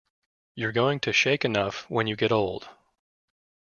You're 0.55 0.71
going 0.71 0.99
to 1.01 1.13
shake 1.13 1.45
enough 1.45 1.87
when 1.87 2.07
you 2.07 2.15
get 2.15 2.31
old. 2.31 2.67